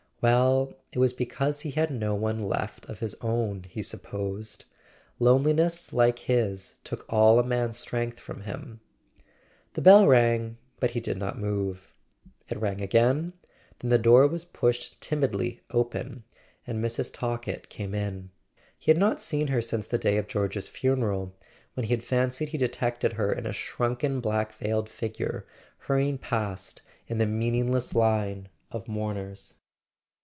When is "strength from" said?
7.79-8.41